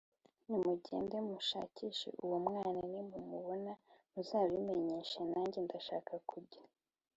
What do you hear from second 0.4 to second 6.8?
nimugende mushakishe uwo mwana Nimumubona muzabimenyeshe Nanjye ndashaka kujya